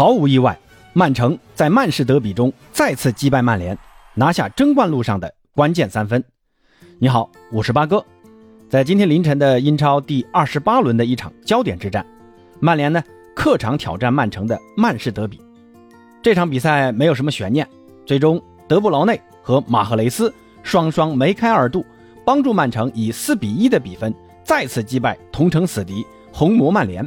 [0.00, 0.58] 毫无意外，
[0.94, 3.76] 曼城在曼市德比中再次击败曼联，
[4.14, 6.24] 拿下争冠路上的关键三分。
[6.98, 8.02] 你好，我是八哥。
[8.70, 12.06] 在今天凌晨的英超第二十八轮的一场焦点之战，
[12.60, 13.04] 曼联呢
[13.36, 15.38] 客场挑战曼城的曼市德比。
[16.22, 17.68] 这场比赛没有什么悬念，
[18.06, 20.32] 最终德布劳内和马赫雷斯
[20.62, 21.84] 双双梅开二度，
[22.24, 24.14] 帮助曼城以四比一的比分
[24.44, 27.06] 再次击败同城死敌红魔曼联。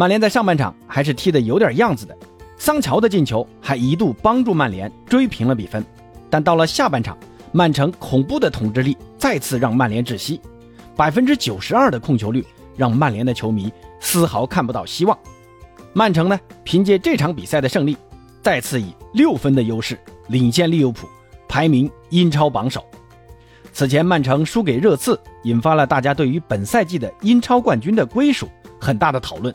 [0.00, 2.16] 曼联在上半场还是踢得有点样子的，
[2.56, 5.84] 桑乔的进球还一度帮助曼联追平了比分。
[6.30, 7.18] 但到了下半场，
[7.52, 10.40] 曼城恐怖的统治力再次让曼联窒息，
[10.96, 12.42] 百分之九十二的控球率
[12.78, 15.18] 让曼联的球迷丝毫看不到希望。
[15.92, 17.94] 曼城呢，凭借这场比赛的胜利，
[18.40, 21.06] 再次以六分的优势领先利物浦，
[21.46, 22.82] 排名英超榜首。
[23.70, 28.48] 此前曼城输给热刺，引发了大家对于本赛季的英超冠军的归属
[28.80, 29.54] 很大的讨论。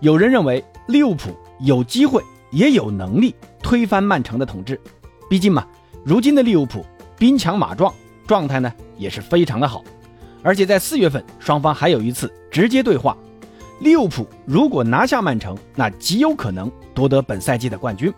[0.00, 1.30] 有人认为利物浦
[1.60, 4.80] 有机会，也有能力推翻曼城的统治。
[5.28, 5.66] 毕竟嘛，
[6.04, 6.86] 如今的利物浦
[7.18, 7.92] 兵强马壮，
[8.26, 9.82] 状态呢也是非常的好。
[10.42, 13.16] 而且在四月份，双方还有一次直接对话。
[13.80, 18.12] 利物浦如果拿下曼城，那极有可能夺得本赛季的冠军。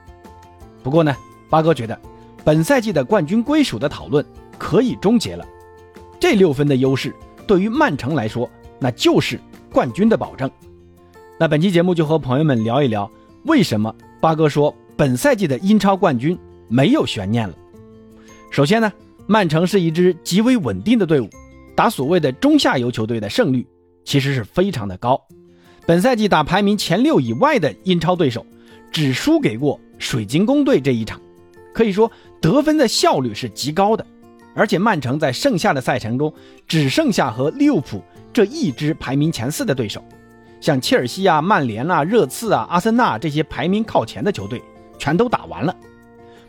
[0.82, 1.16] 不过呢，
[1.48, 1.98] 八哥觉得
[2.44, 4.24] 本赛季的冠军归属的讨论
[4.58, 5.46] 可以终结了。
[6.18, 7.14] 这六分的优势
[7.46, 9.40] 对于曼城来说，那就是
[9.72, 10.50] 冠军的保证。
[11.40, 13.10] 那本期节目就和朋友们聊一聊，
[13.46, 16.38] 为什么八哥说本赛季的英超冠军
[16.68, 17.54] 没有悬念了。
[18.50, 18.92] 首先呢，
[19.26, 21.30] 曼城是一支极为稳定的队伍，
[21.74, 23.66] 打所谓的中下游球队的胜率
[24.04, 25.18] 其实是非常的高。
[25.86, 28.44] 本赛季打排名前六以外的英超对手，
[28.92, 31.18] 只输给过水晶宫队这一场，
[31.72, 34.04] 可以说得分的效率是极高的。
[34.54, 36.34] 而且曼城在剩下的赛程中，
[36.68, 40.04] 只剩下和利物浦这一支排名前四的对手。
[40.60, 44.62] 像切尔西啊、曼联啊、热刺啊、阿森纳这些排名靠前的球队，
[44.98, 45.74] 全都打完了。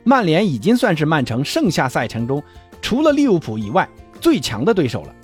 [0.04, 2.42] 曼联已经算是曼城剩下赛程中
[2.82, 3.88] 除了利物浦以外
[4.20, 5.16] 最强的对手了。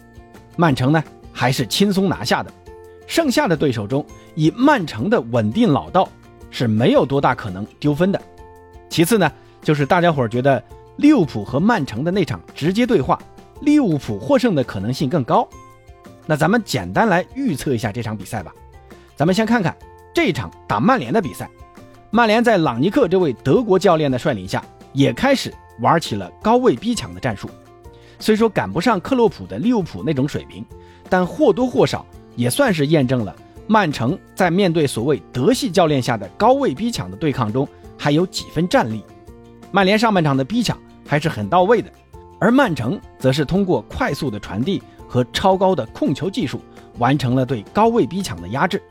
[0.55, 1.03] 曼城呢，
[1.33, 2.51] 还是轻松拿下的。
[3.07, 4.05] 剩下的对手中，
[4.35, 6.07] 以曼城的稳定老道
[6.51, 8.21] 是没有多大可能丢分的。
[8.89, 9.31] 其次呢，
[9.61, 10.61] 就是大家伙觉得
[10.97, 13.17] 利物浦和曼城的那场直接对话，
[13.61, 15.47] 利物浦获胜的可能性更高。
[16.25, 18.53] 那咱们简单来预测一下这场比赛吧。
[19.17, 19.75] 咱们先看看
[20.13, 21.49] 这场打曼联的比赛。
[22.11, 24.63] 曼联在朗尼克这位德国教练的率领下，
[24.93, 25.51] 也开始
[25.81, 27.49] 玩起了高位逼抢的战术。
[28.19, 30.63] 虽说赶不上克洛普的利物浦那种水平，
[31.09, 32.05] 但或多或少
[32.35, 33.35] 也算是验证了
[33.65, 37.67] 曼城在面对所谓德系教练下的高位逼抢的对抗中
[37.97, 39.03] 还有几分战力。
[39.71, 41.91] 曼联上半场的逼抢还是很到位的，
[42.39, 46.61] 而曼城则是通过快速的传递和超高的控球技术，
[46.99, 48.81] 完成了对高位逼抢的压制。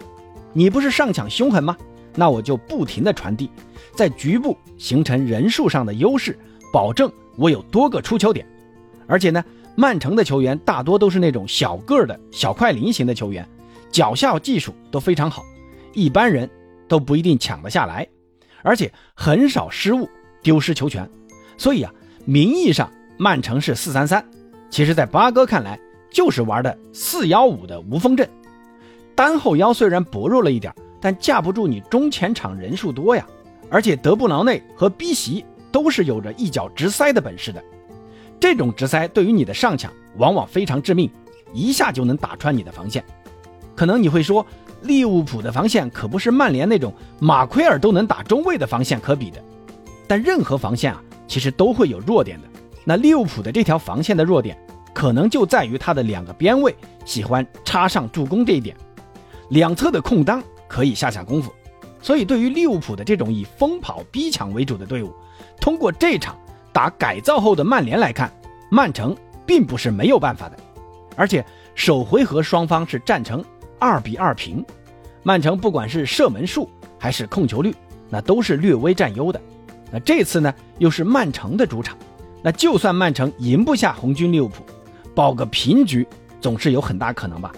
[0.56, 1.77] 你不是上抢凶狠吗？
[2.15, 3.50] 那我就不停的传递，
[3.94, 6.34] 在局部形成人数上的优势，
[6.72, 8.47] 保证我有多个出球点。
[9.06, 9.44] 而且呢，
[9.75, 13.47] 曼城的球员大多都是那种小个儿的小快灵型的球员，
[13.93, 15.44] 脚下技术都非常好，
[15.93, 16.49] 一般人
[16.88, 18.09] 都不一定抢得下来，
[18.62, 20.09] 而且很少失误
[20.43, 21.06] 丢失球权。
[21.59, 21.93] 所以啊，
[22.25, 24.27] 名义上曼城是四三三，
[24.71, 25.78] 其实在八哥看来
[26.11, 28.27] 就是玩的四幺五的无锋阵。
[29.16, 33.27] 单后腰虽然薄弱了一点，但架不住你中前场人数多呀。
[33.69, 37.65] 而且德布劳内和 B 席都是有着一脚直塞的本事的。
[38.38, 41.10] 这种直塞对于你的上抢往往非常致命，
[41.53, 43.03] 一下就能打穿你的防线。
[43.75, 44.47] 可能你会说，
[44.82, 49.43] 利物浦的防线可不是曼联那种马奎尔都能打中卫的防线可比的。
[50.06, 52.49] 但任何防线啊，其实都会有弱点的。
[52.84, 54.56] 那利物浦的这条防线的弱点，
[54.94, 56.72] 可能就在于他的两个边卫
[57.05, 58.76] 喜欢插上助攻这一点。
[59.51, 61.53] 两侧的空当可以下下功夫，
[62.03, 65.12] 所以对于利物浦的这种以疯跑逼抢为主的队伍，
[65.61, 66.37] 通过这场
[66.73, 68.33] 打改造后的曼联来看，
[68.71, 70.56] 曼城并不是没有办法的。
[71.15, 73.43] 而且首回合双方是战成
[73.79, 74.65] 二比二平，
[75.23, 76.69] 曼城不管是射门数
[76.99, 77.75] 还是控球率，
[78.11, 79.41] 那都是略微占优的。
[79.91, 81.97] 那这次呢，又是曼城的主场，
[82.43, 84.65] 那就算曼城赢不下红军利物浦，
[85.15, 86.06] 保个平局
[86.41, 87.53] 总是有很大可能吧。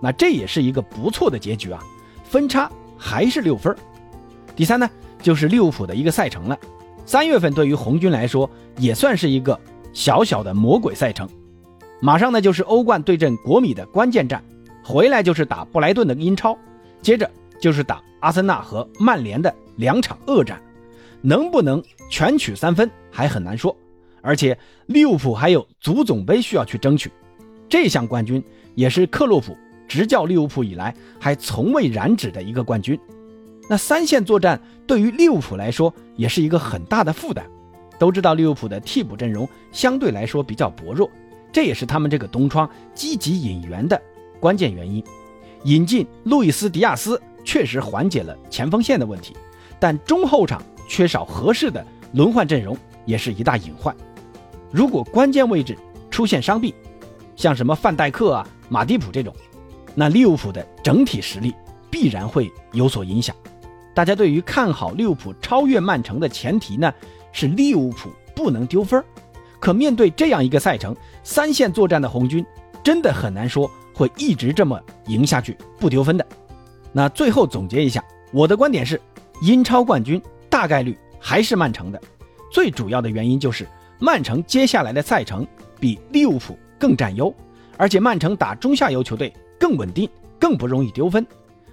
[0.00, 1.82] 那这也是一个不错的结局啊，
[2.24, 3.74] 分差还是六分。
[4.56, 4.88] 第三呢，
[5.22, 6.58] 就是利物浦的一个赛程了。
[7.06, 8.48] 三月份对于红军来说
[8.78, 9.58] 也算是一个
[9.92, 11.28] 小小的魔鬼赛程，
[12.00, 14.42] 马上呢就是欧冠对阵国米的关键战，
[14.84, 16.56] 回来就是打布莱顿的英超，
[17.02, 17.28] 接着
[17.60, 20.60] 就是打阿森纳和曼联的两场恶战，
[21.20, 23.76] 能不能全取三分还很难说。
[24.22, 24.56] 而且
[24.86, 27.10] 利物浦还有足总杯需要去争取，
[27.68, 28.42] 这项冠军
[28.74, 29.56] 也是克洛普。
[29.90, 32.96] 执教利物浦以来还从未染指的一个冠军，
[33.68, 37.44] 那三线作战对于利物浦来说也是一个很大的负担。
[37.98, 41.10] 都知道利物浦的替补阵容相对来说比较薄弱，
[41.50, 44.00] 这也是他们这个冬窗积极引援的
[44.38, 45.02] 关键原因。
[45.64, 49.34] 引进路易斯·迪亚斯确实缓解了前锋线的问题，
[49.80, 53.92] 但中后场缺少合适的轮换阵容也是一大隐患。
[54.70, 55.76] 如果关键位置
[56.12, 56.72] 出现伤病，
[57.34, 59.34] 像什么范戴克啊、马蒂普这种，
[59.94, 61.54] 那利物浦的整体实力
[61.90, 63.34] 必然会有所影响。
[63.94, 66.92] 大家对于看好利物浦超越曼城的前提呢，
[67.32, 69.02] 是利物浦不能丢分
[69.58, 72.44] 可面对这样一个赛程，三线作战的红军
[72.82, 76.26] 真的很难说会一直这么赢下去不丢分的。
[76.92, 78.02] 那最后总结一下，
[78.32, 78.98] 我的观点是，
[79.42, 82.00] 英超冠军大概率还是曼城的。
[82.50, 83.66] 最主要的原因就是
[83.98, 85.46] 曼城接下来的赛程
[85.78, 87.34] 比利物浦更占优，
[87.76, 90.10] 而且曼城打中下游球队更稳定，
[90.40, 91.24] 更不容易丢分。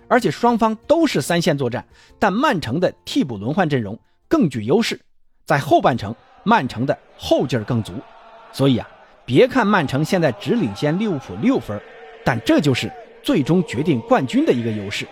[0.09, 1.83] 而且双方都是三线作战，
[2.19, 3.97] 但曼城的替补轮换阵容
[4.27, 4.99] 更具优势，
[5.45, 7.93] 在后半程曼城的后劲儿更足，
[8.51, 8.87] 所以啊，
[9.25, 11.81] 别看曼城现在只领先利物浦六分，
[12.23, 12.91] 但这就是
[13.23, 15.07] 最终决定冠军的一个优势。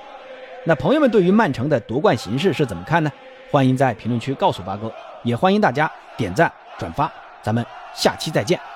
[0.64, 3.12] 那朋友们对于曼城的夺冠形势是怎么看呢？
[3.52, 4.92] 欢迎在评论区告诉八哥，
[5.24, 7.12] 也欢迎大家点赞转发，
[7.44, 8.75] 咱们下期再见。